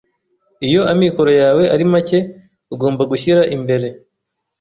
[0.67, 2.19] Iyo amikoro yawe ari make
[2.73, 3.87] ugomba gushyira imbere.